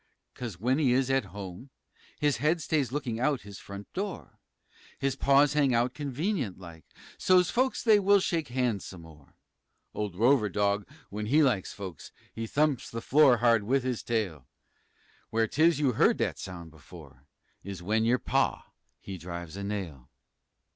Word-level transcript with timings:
'Cause 0.33 0.59
when 0.59 0.79
he 0.79 0.93
is 0.93 1.11
"at 1.11 1.25
home" 1.25 1.69
his 2.19 2.37
head 2.37 2.59
Stays 2.59 2.91
looking 2.91 3.19
out 3.19 3.35
of 3.41 3.41
his 3.43 3.59
front 3.59 3.87
door; 3.93 4.39
His 4.97 5.15
paws 5.15 5.53
hang 5.53 5.75
out 5.75 5.93
convenient 5.93 6.57
like, 6.57 6.85
So's 7.19 7.51
folks 7.51 7.83
they 7.83 7.99
will 7.99 8.19
shake 8.19 8.47
hands 8.47 8.83
some 8.83 9.01
more. 9.03 9.35
Old 9.93 10.15
Rover 10.15 10.49
Dog, 10.49 10.87
w'en 11.11 11.27
he 11.27 11.43
likes 11.43 11.71
folks, 11.71 12.11
He 12.33 12.47
thumps 12.47 12.89
th' 12.89 13.03
floor 13.03 13.37
hard 13.45 13.61
wif 13.63 13.83
his 13.83 14.01
tail 14.01 14.47
Where 15.29 15.45
'tis 15.47 15.77
you've 15.77 15.97
heard 15.97 16.17
that 16.17 16.39
sound 16.39 16.71
before 16.71 17.27
Is 17.63 17.77
w'en 17.77 18.03
your 18.03 18.17
pa, 18.17 18.71
he 18.99 19.19
drives 19.19 19.55
a 19.55 19.63
nail. 19.63 20.09